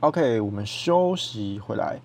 [0.00, 1.98] OK，我们休息回来。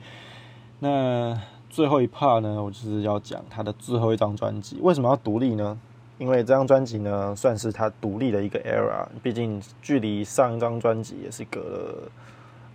[0.79, 4.79] 那最后一 part 呢，我就是要讲他的最后一张专辑。
[4.81, 5.79] 为什么要独立呢？
[6.17, 9.05] 因为这张专辑呢，算是他独立的一个 era。
[9.21, 12.11] 毕竟距离上一张专辑也是隔了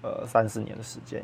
[0.03, 1.21] 呃三四年的时间。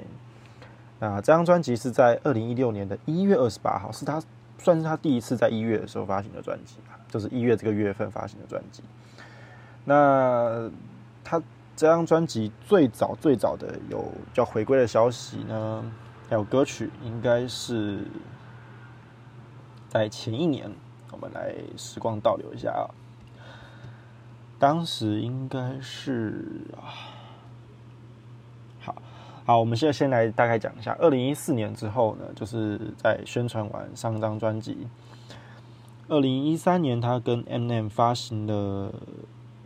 [0.98, 4.20] 那这张专辑是在二零一六年的一月二十八号，是他
[4.58, 8.82] 算是他第一次在一月的时候发行的专辑吧，就是一月这个月份发行的专辑。
[9.84, 10.68] 那
[11.22, 11.40] 他。
[11.76, 15.84] 这张专辑最早最早的有叫回归的消息呢，
[16.28, 18.06] 还有歌曲，应该是
[19.88, 20.70] 在前一年。
[21.10, 22.86] 我们来时光倒流一下啊，
[24.58, 26.90] 当时应该是啊，
[28.80, 28.96] 好
[29.44, 34.88] 好，我们现在先来大概讲一下，二零一四年之后呢，就是在宣传完上张专辑，
[36.08, 38.92] 二零一三年他跟 M M 发行了。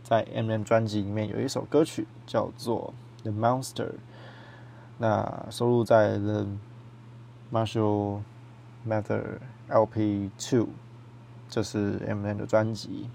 [0.09, 2.91] 在 M M 专辑里面有一首歌曲叫做
[3.21, 3.85] 《The Monster》，
[4.97, 6.47] 那收录在 The
[7.53, 8.21] Marshall
[8.87, 9.37] Mather
[9.67, 10.69] L P Two，
[11.47, 13.07] 这是 M M 的专辑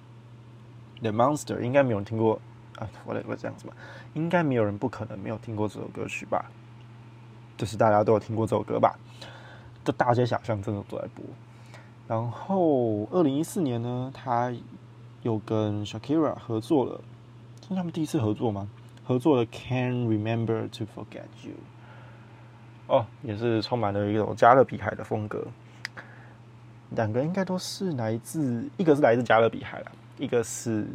[1.02, 1.58] 《The Monster》。
[1.62, 2.40] 应该没有人听过
[2.76, 3.74] 啊，我来我这样子吧，
[4.12, 6.48] 应该没有人不可能没有听过这首歌曲吧？
[7.56, 8.96] 就是大家都有听过这首歌吧？
[9.84, 11.24] 这大街小巷真的都在播。
[12.06, 14.54] 然后二零一四年呢，他。
[15.24, 17.00] 又跟 Shakira 合作了，
[17.62, 18.68] 这是他们第一次合作吗？
[19.06, 21.52] 合作了《Can Remember to Forget You》
[22.86, 25.46] 哦，也是充满了一种加勒比海的风格。
[26.90, 30.86] 两个应该都是来自，一个是来自加勒比海了，一个是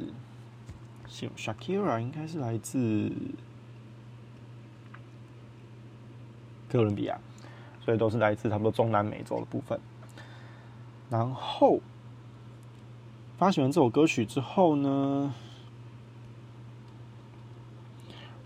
[1.10, 3.12] Shakira 应该是来自
[6.70, 7.20] 哥伦比亚，
[7.84, 9.80] 所以都是来自差不多中南美洲的部分。
[11.10, 11.80] 然后。
[13.40, 15.34] 发行完这首歌曲之后呢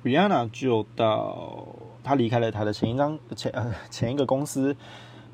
[0.03, 1.65] ，Rihanna 就到
[2.03, 4.77] 她离开了她的前一张前呃 前一个公司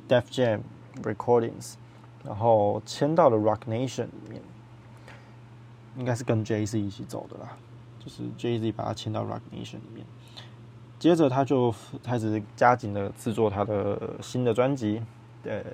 [0.08, 0.62] Def Jam
[1.04, 1.74] Recordings，
[2.24, 4.42] 然后签到了 Rock Nation 里面，
[5.98, 7.58] 应该是跟 Jay Z 一起走的啦，
[8.00, 10.06] 就是 Jay Z 把他签到 Rock Nation 里面，
[10.98, 15.02] 接着他就开始加紧的制作他的新的专辑，
[15.44, 15.66] 对，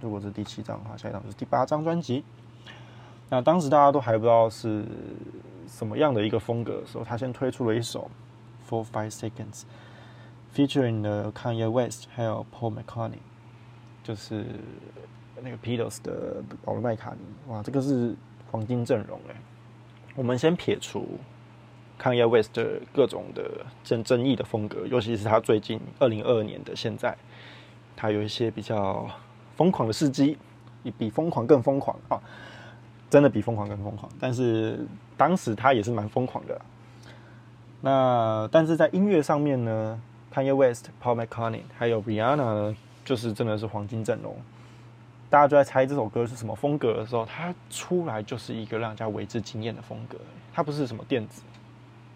[0.00, 2.24] 如果是第七张的话，下一张就是第八张专辑。
[3.30, 4.84] 那当时大家都还不知道是
[5.66, 8.10] 什么样的一个风格的时候，他先推出了一首
[8.70, 9.64] 《For Five Seconds》
[10.56, 13.18] ，featuring 的 Kanye West 还有 Paul McCartney，
[14.02, 14.46] 就是
[15.42, 17.52] 那个 Beatles 的保罗麦卡尼。
[17.52, 18.16] 哇，这个是
[18.50, 19.36] 黄金阵容哎！
[20.14, 21.06] 我们先撇除
[22.00, 27.14] Kanye West 的各种的争争议的风格，尤其是他最近二零二二年的现在，
[27.94, 29.06] 他有一些比较
[29.54, 30.38] 疯狂的事迹，
[30.96, 32.18] 比疯狂更疯狂啊！
[33.10, 34.86] 真的比疯狂更疯狂，但是
[35.16, 36.60] 当时他也是蛮疯狂的。
[37.80, 39.98] 那但是在音乐上面呢
[40.34, 44.36] ，Kanye West、Paul McCartney 还有 Rihanna 呢，就是真的是黄金阵容。
[45.30, 50.18] 大家就在猜这首歌是什么风格的时候，它出来就是一个让人家为之惊艳的风格。
[50.52, 51.42] 它不是什么电子，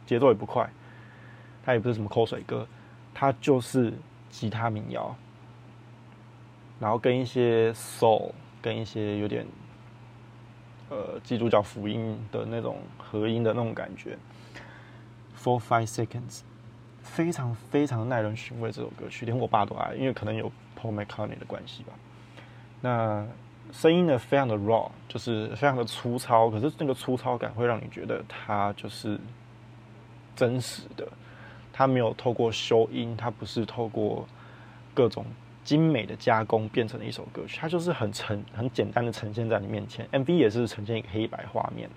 [0.05, 0.69] 节奏也不快，
[1.65, 2.67] 它也不是什么口水歌，
[3.15, 3.95] 它就是
[4.31, 5.15] 吉他民谣，
[6.79, 9.47] 然后跟一些 soul，跟一些有点。
[10.93, 14.19] 呃，基督教福音的那种合音的那种感觉
[15.39, 16.41] ，For Five Seconds，
[17.03, 18.71] 非常非常耐人寻味。
[18.71, 21.95] 这首歌曲连我爸都爱，因为可能有 Paul McCartney 的关系吧。
[22.83, 23.27] 那
[23.73, 29.19] 声音呢，非常的 raw，就是非常的粗糙，可是那个粗糙感会让你觉得它就是
[30.37, 31.09] 真实的，
[31.73, 34.29] 它没有透过修音，它不是透过
[34.93, 35.25] 各种。
[35.65, 40.05] 精美的加工变成了一首歌曲，它就是很呈很简单的呈现在你面前。
[40.11, 41.89] MV 也是呈现一个黑白画面，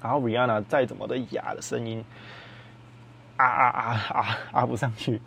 [0.00, 2.04] 然后 Rihanna 再怎么的哑的声音，
[3.36, 5.20] 啊啊啊啊啊不上去，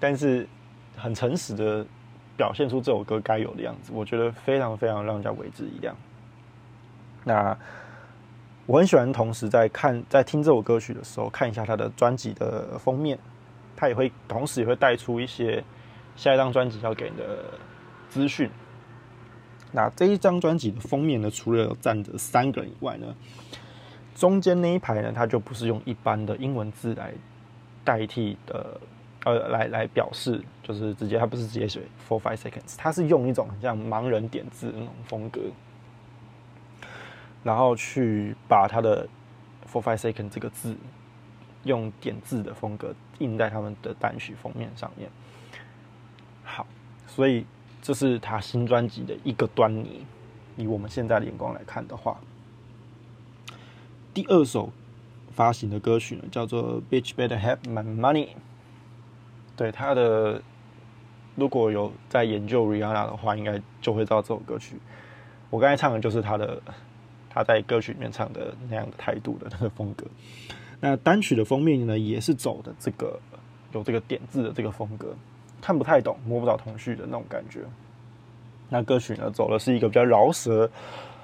[0.00, 0.48] 但是
[0.96, 1.86] 很诚实的
[2.36, 5.94] 表现出这首歌该有的样子，我觉得非常非常让人家为之一亮。
[7.22, 7.56] 那
[8.66, 13.16] 我很喜欢，同时在看在听这首歌曲的时候，看一下他的专辑的封面，
[13.76, 15.62] 他也会同时也会带出一些。
[16.16, 17.54] 下一张专辑要给你的
[18.08, 18.48] 资讯，
[19.72, 23.14] 那这一张专辑的封面呢，除了有站着三个人以外呢，
[24.14, 27.12] 中间那一排呢，它就不是用一般的英文字来
[27.84, 28.80] 代替的，
[29.24, 35.40] 呃，来来表示，就是直接它不是直接写 four five seconds，它是用一种很像盲人点字那种风格，
[37.42, 39.08] 然后去把它的
[39.70, 40.76] four five seconds 这个字
[41.64, 45.10] 用点字的风格印在他们的单曲封面上面。
[47.14, 47.46] 所以
[47.80, 50.04] 这是他新专辑的一个端倪。
[50.56, 52.16] 以我们现在的眼光来看的话，
[54.12, 54.72] 第二首
[55.32, 58.26] 发行的歌曲呢，叫做《Bitch Better Have My Money》，
[59.56, 60.40] 对他的，
[61.34, 64.78] 如果有在研究 Rihanna 的话，应该就会知道这首歌曲。
[65.50, 66.62] 我刚才唱的就是他的，
[67.28, 70.06] 他在歌曲里面唱的那样的态度的那个风格。
[70.80, 73.18] 那单曲的封面呢，也是走的这个
[73.72, 75.16] 有这个点字的这个风格，
[75.64, 77.60] 看不太懂，摸不着头绪的那种感觉。
[78.68, 80.66] 那歌曲呢，走的是一个比较饶舌、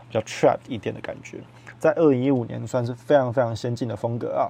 [0.08, 1.40] 比较 trap 一点的感觉，
[1.78, 4.48] 在二零一五年算是非常非常先进的风格啊。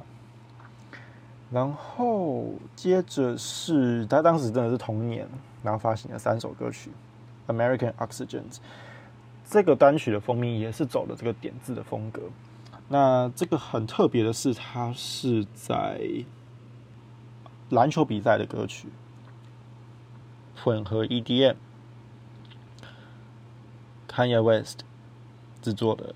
[1.50, 5.26] 然后接着是他当时真的是同年，
[5.64, 6.92] 然后发行了三首歌曲，
[7.52, 8.42] 《American Oxygen》
[9.44, 12.22] 这个单曲的封面也是走了这个点字的风格。
[12.86, 16.00] 那这个很特别的是，它是在
[17.70, 18.86] 篮球比赛的歌曲，
[20.62, 21.56] 混合 EDM。
[24.08, 24.80] Kanye West
[25.62, 26.14] 制作的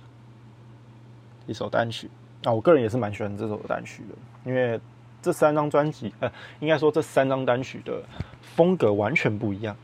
[1.47, 2.11] 一首单曲
[2.43, 4.15] 啊，我个人也是蛮喜欢这首单曲的，
[4.45, 4.81] 因为
[5.23, 6.31] 这三张专辑，呃，
[6.61, 8.03] 应该说这三张单曲的
[8.43, 9.77] 风格完全不一样。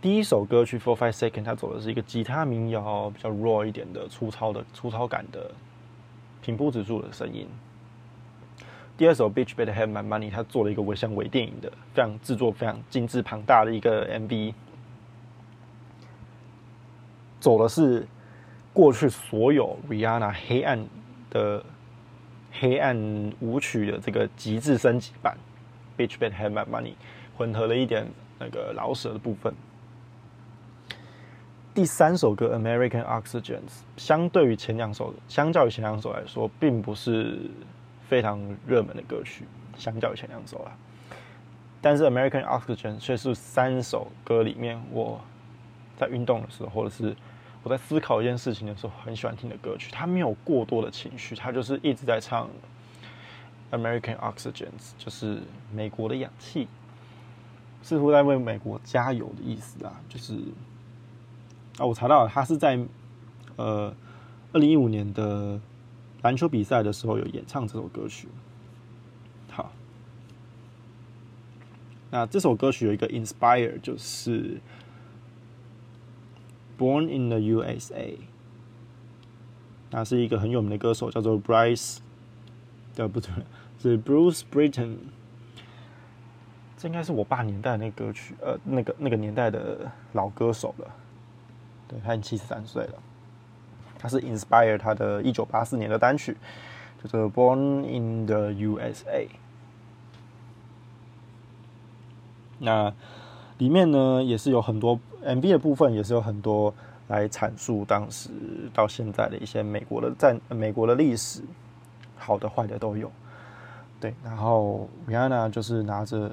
[0.00, 5.50] 第一首歌曲《For Five Second》，它走的是一个吉他民谣，比较 raw 一点的、粗糙的、粗糙感的、
[6.42, 7.46] 平铺直述的声音。
[8.96, 14.54] 第二首《Bitch Better Have My Money》，它做了一个微像微电影的、非常制作非常精致庞大的一个 MV。
[17.40, 18.06] 走的是
[18.72, 20.86] 过去所有 Rihanna 黑暗
[21.28, 21.64] 的
[22.52, 25.36] 黑暗舞曲的这个极致升级版
[25.98, 26.94] ，Bitch Better Have My Money，
[27.36, 28.06] 混合了一点
[28.38, 29.52] 那个老舍的部分。
[31.74, 33.62] 第三首歌 American Oxygen，
[33.96, 37.50] 相对于前两首，相较于前两首来说，并不是
[38.08, 39.44] 非常热门的歌曲，
[39.76, 40.72] 相较于前两首啦。
[41.80, 45.20] 但是 American Oxygen 却是三首歌里面我
[45.96, 47.14] 在运动的时候，或者是
[47.62, 52.48] 我在思考一件事情的时候，很喜欢听的歌曲，它没有过多的情绪，它就是一直在唱
[53.70, 55.42] American Oxygen，就是
[55.72, 56.68] 美国的氧气，
[57.82, 60.00] 似乎在为美国加油的意思啊。
[60.08, 60.34] 就是
[61.78, 62.78] 啊，我查到了，他是在
[63.56, 63.94] 呃
[64.52, 65.60] 二零一五年的
[66.24, 68.26] 篮球比赛的时候有演唱这首歌曲。
[69.50, 69.70] 好，
[72.10, 74.60] 那这首歌曲有一个 inspire，就是。
[76.76, 78.16] Born in the USA，
[79.90, 81.98] 那是一个很有名的歌手，叫做 Bryce，
[82.96, 83.30] 呃，不对，
[83.78, 84.96] 是 Bruce Britton。
[86.76, 90.90] 这应该是我爸年代那个歌曲，呃，那个那个年代的老歌手了。
[91.86, 92.94] 对，他已经七十三岁了。
[94.04, 96.36] 它是 Inspire 他的一九八四年的单曲，
[97.02, 99.26] 叫做 Born in the USA。
[102.58, 102.92] 那
[103.56, 105.00] 里面呢，也是有很多。
[105.24, 106.74] M V 的部分也是有很多
[107.08, 108.28] 来阐述当时
[108.74, 111.40] 到现在的一些美国的在美国的历史，
[112.18, 113.10] 好的坏的都有。
[113.98, 116.30] 对，然后 Rihanna 就是拿着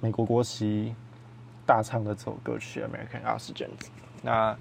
[0.00, 0.94] 美国国旗
[1.66, 3.90] 大唱的这首歌曲《American a s 这样子。
[4.22, 4.56] 那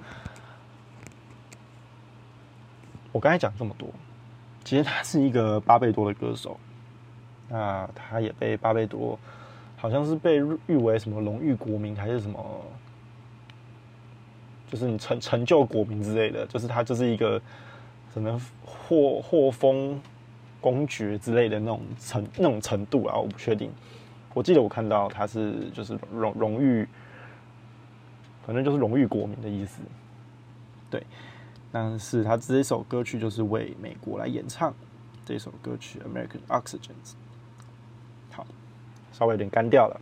[3.16, 3.88] 我刚才讲这么多，
[4.66, 6.60] 其实他是一个巴贝多的歌手，
[7.48, 9.18] 那他也被巴贝多
[9.78, 10.36] 好像是被
[10.68, 12.62] 誉为什么荣誉国民还是什么。
[14.68, 17.42] 就是你成成就国民之类的，就是他就是一个
[18.12, 19.98] 什么获获封
[20.60, 23.72] 公爵之类的那种程那种程度啊，我不确定。
[24.34, 26.86] 我记得我看到他是就是荣荣誉，
[28.46, 29.82] 反正就是荣誉国民的意思。
[30.90, 31.02] 对，
[31.76, 34.74] 但是他这首歌曲就是为美国来演唱
[35.26, 36.80] 这首歌曲《American Oxygen》。
[38.32, 38.48] 好，
[39.12, 40.00] 稍微有点干掉了，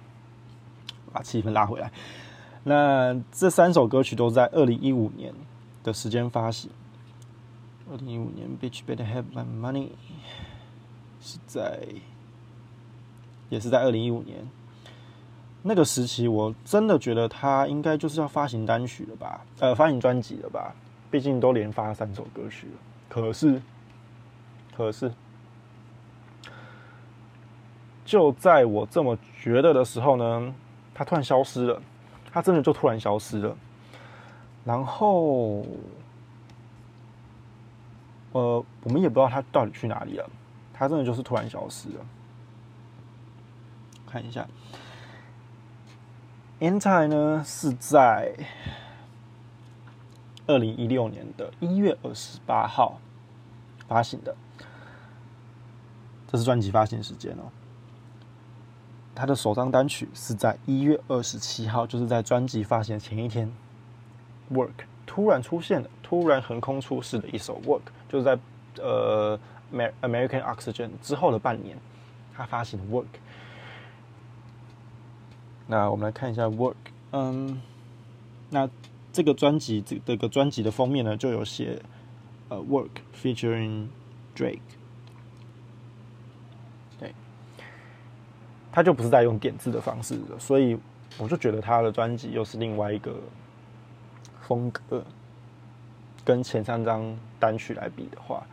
[1.12, 1.92] 把气氛拉回来。
[2.63, 5.34] 那这三首歌曲都在二零一五年
[5.84, 6.70] 的时间发行。
[7.89, 9.88] 二零一五年，《Bitch Better Have My Money》
[11.24, 11.88] 是在，
[13.50, 14.48] 也是在二零一五年
[15.63, 19.44] 那个时期，我真的觉得他应该就是要发行单曲了吧？
[19.58, 20.75] 呃，发行专辑了吧？
[21.13, 22.74] 毕竟都连发三首歌曲了。
[23.08, 23.62] 可是，
[24.75, 25.12] 可是，
[28.03, 30.55] 就在我这么觉得的时候呢，
[30.91, 31.79] 他突然消失了。
[32.32, 33.55] 他真的就突然消失了，
[34.65, 35.63] 然后，
[38.32, 40.27] 呃，我们也不知道他到底去哪里了。
[40.74, 42.05] 他真的就是突然消失了。
[44.08, 44.48] 看一下
[46.60, 48.34] ，Anti 呢是在
[50.48, 53.00] 二零一六年的一月二十八号
[53.88, 54.36] 发行的，
[56.28, 57.52] 这是专辑发行时间哦。
[59.16, 63.52] 他的首张单曲是在一月二十七号，就是在专辑发行前一天
[64.52, 68.38] ，Work 突然出现了，突然横空出世的一首 Work，就是在
[68.82, 69.40] 呃
[69.72, 71.78] American Oxygen 之后的半年，
[72.34, 73.06] 他发行的 Work。
[75.68, 76.76] 那我们来看一下 Work，
[77.12, 77.62] 嗯，
[78.50, 78.68] 那
[79.13, 81.82] 这个专辑这这个专辑的封面呢，就有写
[82.50, 83.88] 呃 Work featuring
[84.36, 84.60] Drake，
[87.00, 87.13] 对，
[88.72, 90.77] 他就不是在用点字的方式的，所以
[91.17, 93.15] 我就觉得他的专辑又是另外一个
[94.41, 95.03] 风格，
[96.25, 98.43] 跟前三张单曲来比的话，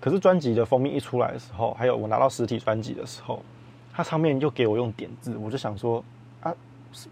[0.00, 3.42] 可是专辑的封面一出来的时候，还有我拿到实体专辑的时候。
[3.90, 6.04] 他上面就给我用点字，我就想说
[6.40, 6.54] 啊，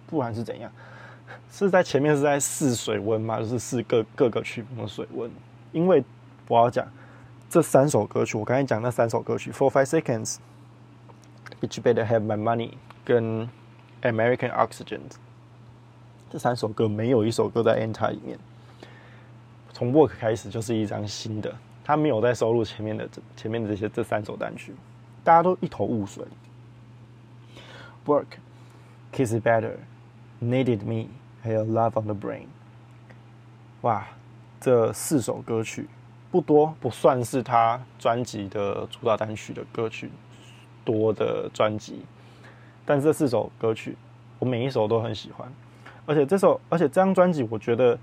[0.07, 0.71] 不然是怎样？
[1.51, 3.39] 是在前面是在试水温吗？
[3.39, 5.31] 就是试各各个曲目的水温。
[5.73, 6.03] 因为
[6.49, 6.87] 我要讲
[7.49, 12.73] 这三首歌曲，我刚才讲那三首歌曲，Four Five Seconds，Bitch Better Have My Money，
[13.05, 13.49] 跟
[14.03, 15.01] American Oxygen，
[16.31, 18.39] 这三首歌没有一首歌在 Enter 里面。
[19.73, 21.55] 从 Work 开始就是一张新的，
[21.85, 24.75] 他没有在收录前面的这前面的这些这三首单曲，
[25.23, 26.25] 大家都一头雾水。
[28.07, 28.27] Work,
[29.13, 29.73] Kiss Better,
[30.43, 31.09] Needed Me，
[31.43, 32.47] 还有 Love on the Brain。
[33.83, 34.07] 哇，
[34.61, 35.89] 这四首歌曲
[36.31, 40.11] 不多，不算是他专辑的主打单曲的歌曲
[40.85, 42.05] 多的专辑，
[42.85, 43.97] 但这四首歌曲
[44.39, 45.51] 我每一首都很喜欢，
[46.05, 47.99] 而且这首，而且这张专辑我觉得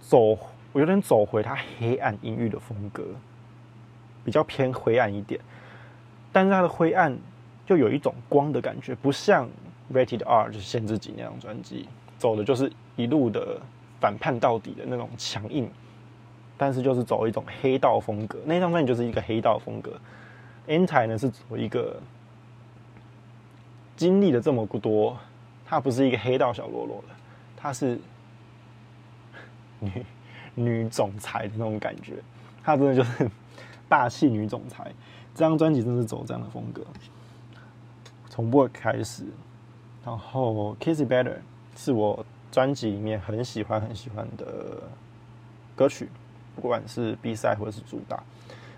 [0.00, 0.38] 走，
[0.72, 3.04] 我有点走回他黑暗阴郁的风格，
[4.24, 5.40] 比较偏灰暗一点，
[6.32, 7.16] 但是他的灰暗。
[7.66, 9.48] 就有一种光的感觉，不像
[9.92, 13.60] Rated R 就是限制级那张专辑，走的就是一路的
[14.00, 15.68] 反叛到底的那种强硬，
[16.56, 18.38] 但是就是走一种黑道风格。
[18.44, 19.98] 那张专辑就是一个黑道风格。
[20.68, 22.00] NTI 呢是走一个
[23.96, 25.16] 经历了这么多，
[25.66, 27.14] 他不是一个黑道小喽啰的，
[27.56, 27.98] 他是
[29.80, 29.90] 女
[30.54, 32.14] 女总裁的那种感觉，
[32.62, 33.28] 他真的就是
[33.88, 34.92] 霸气女总裁。
[35.34, 36.84] 这张专辑真是走这样的风格。
[38.28, 39.24] 从 Work 开始，
[40.04, 41.36] 然后 Kiss Better
[41.76, 44.82] 是我专辑里面很喜欢很喜欢的
[45.76, 46.08] 歌曲，
[46.56, 48.22] 不管是 B 赛或者是主打。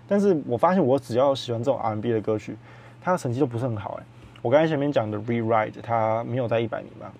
[0.07, 2.57] 但是我发现我只要喜欢这种 R&B 的歌曲，
[3.01, 4.03] 它的成绩都不是很好哎。
[4.41, 7.11] 我刚才前面讲的 Rewrite 它没有在一百名吧？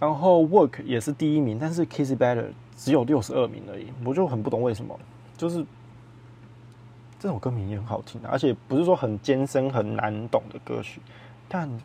[0.00, 2.46] 然后 Work 也是第一名，但是 Kiss Better
[2.76, 4.98] 只有六十二名而已，我就很不懂为什么，
[5.36, 5.64] 就是。
[7.18, 11.00] 这首歌名也很好听，而且不是说很艰深、很难懂的歌曲，
[11.48, 11.66] 但《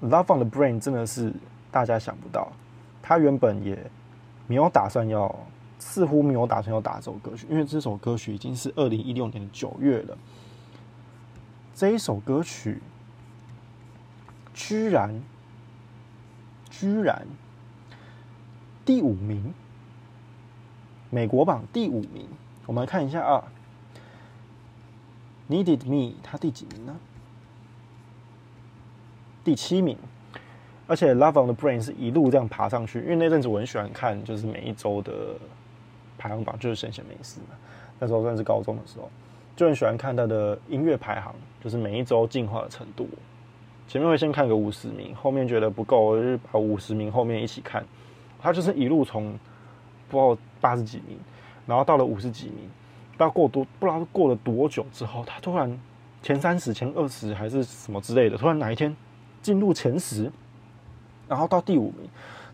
[0.00, 1.32] Love on the Brain》真的是
[1.70, 2.52] 大家想不到，
[3.02, 3.90] 他原本也
[4.46, 5.34] 没有打算要，
[5.78, 10.16] 似乎没有打算要打这首歌曲，因为这首歌曲已经是二零一六年的九月了。
[11.74, 12.80] 这一首歌曲
[14.54, 15.22] 居然
[16.70, 17.26] 居然
[18.84, 19.52] 第五名，
[21.10, 22.28] 美国榜第五名。
[22.66, 23.44] 我们来看一下啊
[25.48, 26.96] ，Needed Me，它第几名呢？
[29.48, 29.96] 第七名。
[30.86, 35.12] 而且 Love on the Brain 是一路这样爬上去，因为那阵子我很喜欢看，就是每一周的
[36.18, 37.56] 排行榜，就是闲闲没事嘛。
[37.98, 39.10] 那时候算是高中的时候，
[39.56, 43.08] 就很喜欢看他的音乐排行，就是每一周进化的程度。
[43.86, 47.82] 前面会先看个五十名，后面觉得不够，我就把五十名后面一起看。
[48.40, 49.32] 他就是一路从
[50.08, 51.18] 不知道八十几名。
[51.66, 52.68] 然后到了五十几名，
[53.12, 55.78] 不知道过多不知道过了多久之后，他突然
[56.22, 58.94] 前三十、前二十还是什么之类的，突然哪一天
[59.42, 60.30] 进入前十，
[61.28, 62.08] 然后到第五名。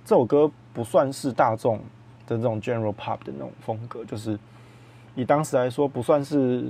[0.04, 1.78] 这首歌不算是大众
[2.26, 4.38] 的这种 general pop 的那种风格，就是
[5.14, 6.66] 以当时来说不算是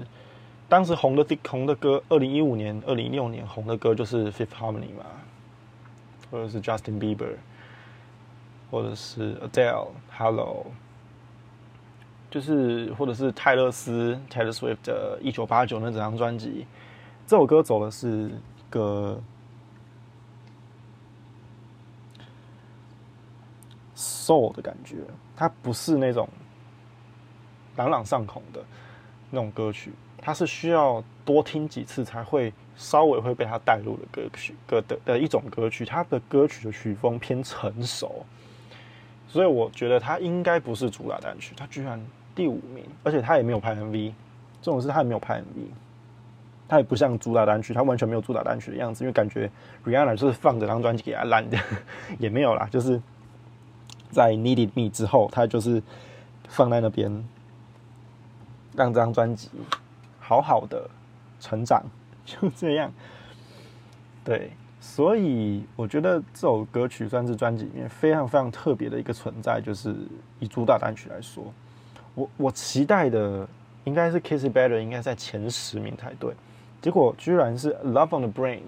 [0.69, 2.03] 当时红的红的歌。
[2.09, 5.05] 二零一五年、二零一六年红的歌就是 Fifth Harmony 嘛，
[6.31, 7.37] 或者是 Justin Bieber，
[8.71, 10.67] 或者是 Adele、Hello。
[12.31, 16.67] 就是，或者是泰勒斯 Taylor Swift 的《一九八九》那整张专辑，
[17.29, 18.29] 这首歌走的是
[18.71, 19.23] 个
[24.25, 24.97] soul 的感觉，
[25.37, 26.29] 它不是那种
[27.77, 28.63] 朗朗上口的
[29.31, 38.25] 那种歌曲，它是需要多听几次才会稍微会被它带入的歌曲歌的的一种歌曲，它的歌曲的曲风偏成熟，
[39.29, 42.01] 所以我觉得它应该不是主打单曲，它居然。
[42.37, 44.13] 第五名，而且它也没有拍 MV，
[44.61, 45.69] 这种事它也没有拍 MV，
[46.67, 49.49] 它也不像主打单曲，它完全没有主打单曲的样子，因为感觉
[49.87, 51.57] Rihanna 就是放这张专辑给他烂的，
[52.19, 53.01] 也没有啦，就是
[54.15, 55.83] 在 Needed Me 之后，他就是
[56.49, 57.11] 放在那边，
[58.75, 59.51] 让这张专辑
[60.21, 60.89] 好好的
[61.41, 61.83] 成长，
[62.25, 62.91] 就这样，
[64.25, 69.95] 对，所以我觉得这首歌曲算是专辑里面非常非常特别的一个存在，就是
[70.39, 71.45] 以主打单曲来说。
[72.15, 73.47] 我我期待的
[73.83, 76.33] 应该是 Kiss It Better，应该在前十名才对，
[76.81, 78.61] 结果居然是 Love on the Brain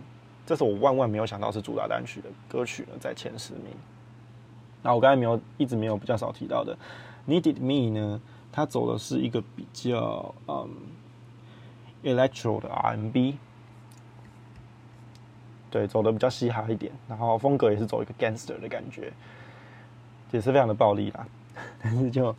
[0.45, 3.73] 这是我万万没有想到是主打单曲的歌曲呢，在前十名。
[4.87, 6.79] 那我刚才没有一直没有比较少提到的
[7.27, 8.21] ，Needed Me 呢，
[8.53, 10.71] 它走的是一个比较嗯
[12.05, 13.37] electro 的 R&B，
[15.73, 19.13] 对，走的比较嘻哈一点，然后风格也是走一个 gangster 的感觉，
[20.31, 21.27] 也是非常的暴力啦。
[21.83, 22.33] 但是就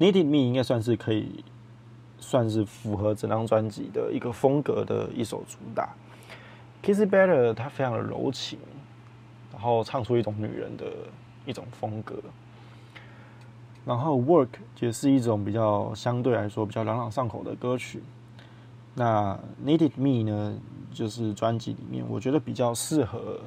[0.00, 1.44] Needed Me 应该算是可以
[2.18, 5.94] 算是符合整张专辑的一个风格的一首主打。
[6.82, 8.58] Kiss Better 它非常的柔情，
[9.56, 10.84] 然后唱出一种女人的
[11.46, 12.14] 一种风格。
[13.86, 14.48] 然后 Work
[14.80, 18.02] 也是一种比较相对来说比较朗朗上口的歌曲。
[18.94, 20.58] 那 Needed Me 呢，
[20.92, 23.40] 就是专辑里面我觉得比较适合、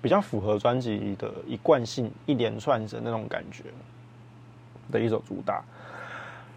[0.00, 3.64] 比较符合专辑的一贯性、一连串的那种感觉
[4.92, 5.64] 的一首主打。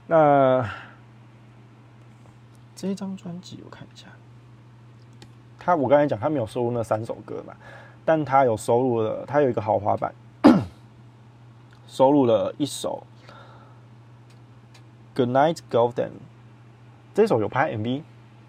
[0.05, 0.69] 那
[2.75, 4.07] 这张专辑我看一下。
[5.57, 7.53] 他我刚才讲他没有收录那三首歌嘛，
[8.07, 10.15] 但他有收录了，他有一个豪华版，
[11.89, 13.05] 收录了一首
[15.13, 15.91] 《Good Night Golden》，
[17.13, 18.03] 这首有拍 MV，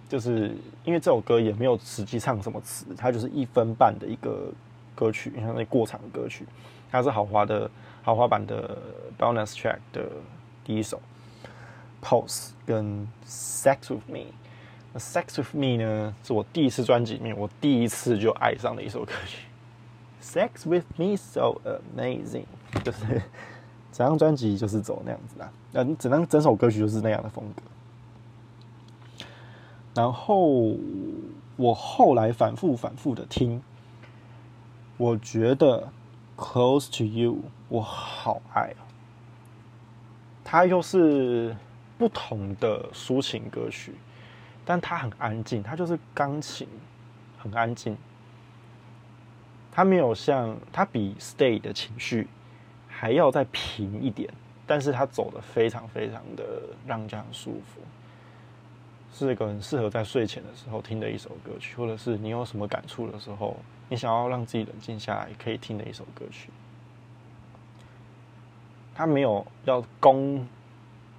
[0.09, 4.53] 就是因为这首歌也没有实际唱什么词，它就是一分半的一个
[4.95, 6.47] 歌曲，像那过场歌曲，
[6.88, 7.69] 它是豪华的
[8.05, 8.79] 豪华版的
[9.19, 10.09] bonus track 的
[10.62, 11.03] 第一首
[12.07, 12.85] 《Pose》跟
[13.27, 14.19] 《Sex with Me》。
[15.00, 19.48] Sex with me 呢，是我第一次专辑里面我第一次就爱上的一首歌曲。
[20.28, 22.44] Sex with me so amazing，
[22.85, 23.06] 就是
[23.90, 27.62] 整张专辑就是走那样子的，嗯，整张整首歌曲就是那样的风格。
[29.94, 30.76] 然后
[31.56, 33.62] 我后来反复反复的听，
[34.99, 35.90] 我觉得
[36.37, 37.38] Close to you
[37.70, 38.85] 我好爱哦，
[40.44, 41.56] 它又是
[41.97, 43.94] 不同的抒情歌曲。
[44.66, 46.68] 但它很安静，它就是钢琴，
[47.38, 47.97] 很安静。
[49.78, 52.26] 它没有像它比 Stay 的情绪
[52.88, 54.28] 还要再平一点，
[54.67, 56.43] 但是它走的非常非常的
[56.84, 57.80] 让人家很舒服，
[59.14, 63.56] 是一个很适合在睡前的时候听的一首歌曲，或者是你有什么感触的时候，
[63.88, 66.50] 你想要让自己冷静下来可以听的一首歌曲。
[68.97, 70.45] 它没有要攻。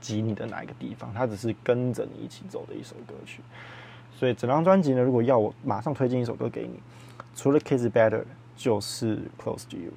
[0.02, 1.14] 击你的哪一个地方？
[1.14, 3.42] 它只是跟着你一起走的一首歌曲。
[4.16, 6.80] 所以整张专辑呢，如果要我马上推荐一首歌给你，
[7.36, 8.22] 除了《Kiss Better》，
[8.60, 9.92] 就是《Close to You》。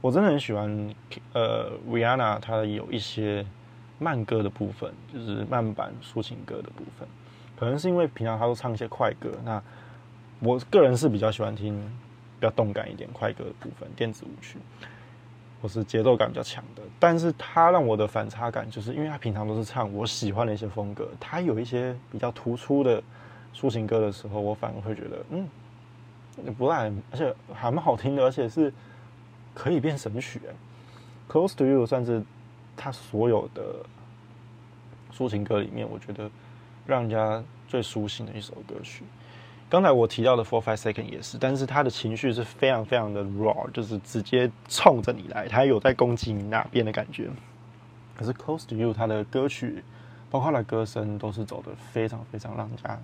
[0.00, 0.94] 我真的很喜欢
[1.32, 3.46] 呃，Rihanna 她有一些
[3.98, 7.08] 慢歌的部分，就是慢版抒情歌的部分。
[7.56, 9.62] 可能是因为平常她都唱一些快歌，那
[10.40, 11.80] 我个人是比较喜欢听
[12.40, 14.58] 比较动感一点快歌的部分，电子舞曲。
[15.60, 23.02] 或是节奏感比较强的，但是他让我的反差感，就是因为他平常都是唱我喜欢的一些风格，他有一些比较突出的
[23.52, 25.48] 抒情歌的时候，我反而会觉得，嗯，
[26.56, 28.72] 不赖，而且还蛮好听的，而且是
[29.54, 30.40] 可以变神曲。
[31.28, 32.22] Close to You 算是
[32.76, 33.76] 他所有的
[35.12, 36.30] 抒情歌里面，我觉得
[36.86, 39.04] 让人家最舒心的一首歌曲。
[39.70, 47.28] 刚才我提到的 Four Five Second 也是，但是他的情绪是非常非常的 raw，就是直接冲着你来，他有在攻击你那边的感觉。
[48.16, 49.84] 可是 Close to You 他的歌曲，
[50.30, 52.98] 包括他的歌声，都是走的非常非常让人家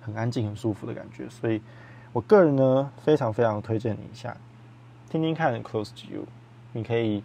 [0.00, 1.28] 很安静、很舒服的感觉。
[1.28, 1.60] 所以
[2.12, 4.36] 我个人呢，非常非常推荐你一下，
[5.08, 6.24] 听听看 Close to You，
[6.72, 7.22] 你可以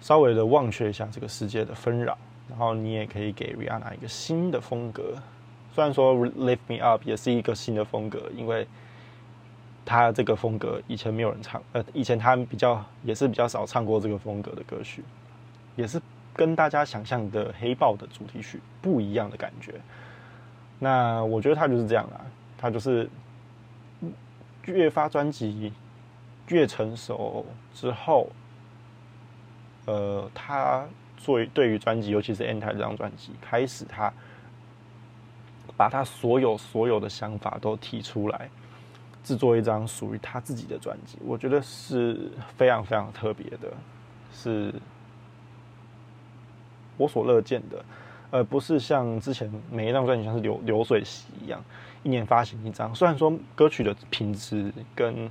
[0.00, 5.14] 稍微的忘却一下这个世界的纷扰，然后你也可以给 Rihanna 一个新的风格。
[5.72, 8.66] 虽然说《Lift Me Up》也是一个新的风格，因为
[9.84, 15.04] 他这个风格以前没有人唱，呃，以前他比较也是比较少唱过这个风格的歌曲，
[15.76, 16.02] 也是
[16.34, 19.74] 跟大家想象的黑豹的主题曲不一样的感觉。
[20.80, 22.20] 那我觉得他就是这样啦，
[22.58, 23.08] 他就是
[24.66, 25.72] 越发专辑
[26.48, 28.30] 越成熟之后，
[29.86, 30.86] 呃，他
[31.16, 34.12] 作为对于专辑，尤其是《Anti》这张专辑开始他。
[35.74, 38.48] 把他所有所有的想法都提出来，
[39.24, 43.72] 制作一张属于他自己的专辑，我觉得是非常非常特别的，
[44.32, 44.72] 是
[46.96, 47.82] 我所乐见的，
[48.32, 51.64] 而不是像之前每一张专辑像是流流水席一样，
[52.02, 52.92] 一年发行一张。
[52.92, 55.30] 虽然说歌曲的品质跟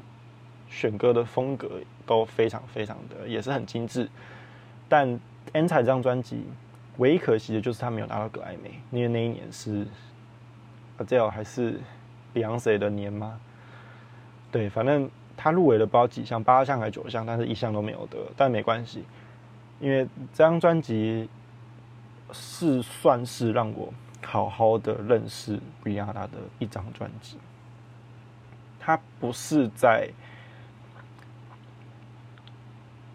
[0.69, 4.07] 选歌的风格都非常非常的也是很精致，
[4.87, 5.05] 但
[5.51, 6.45] 《Anti》这张专辑
[6.97, 9.85] 唯一可惜的就是他没有拿到格莱美，因为那一年是。
[11.07, 11.79] 这还是
[12.31, 13.39] Beyonce 的年吗？
[14.51, 18.19] 对，反正他入围了不知道几项，八项还是九项，但是一项都没有得。
[18.37, 19.03] 但没关系，
[19.79, 21.27] 因为这张专辑
[22.31, 23.93] 是算是让我
[24.25, 27.37] 好好的认识 Bria 的一张专辑。
[28.79, 30.09] 他不是在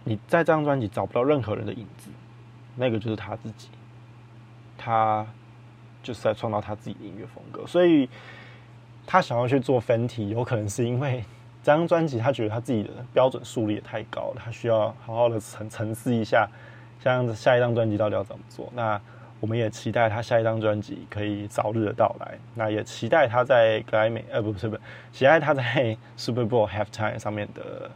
[0.05, 2.09] 你在这张专辑找不到任何人的影子，
[2.76, 3.68] 那个就是他自己，
[4.79, 5.26] 他
[6.02, 8.09] 就是在创造他自己的音乐风格，所以
[9.05, 11.24] 他想要去做分体，有可能是因为
[11.64, 16.48] 这张专辑他觉得他自己的标准树立也太高了，他需要好好的沉沉思一下，
[17.02, 18.72] 像下一张专辑到底要怎么做。
[18.74, 19.00] 那
[19.40, 24.82] 我们也期待他下一张专辑可以早日的到来，那也期待他在格莱美呃不是不是，
[25.12, 27.90] 期待他在 Super Bowl Halftime 上面的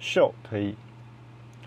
[0.00, 0.76] show 可以。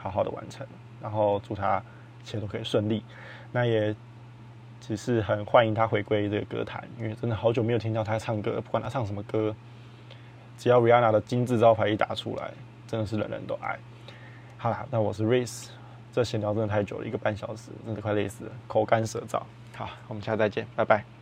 [0.03, 0.65] 好好的完成，
[0.99, 1.77] 然后祝他
[2.23, 3.05] 一切都可以顺利。
[3.51, 3.95] 那也
[4.79, 9.55] 只是很欢迎他回归这个歌坛，因为真的好久没有听到他唱歌，不管他唱什么歌，
[10.57, 12.49] 只要 Rihanna 的金字招牌一打出来，
[12.87, 13.77] 真的是人人都爱。
[14.57, 15.67] 好了，那我是 Race，
[16.13, 19.41] 这闲聊真的太久了，一个半小时，真的快累死了，口干舌燥。
[19.75, 21.20] 好，我们下次再见，拜拜。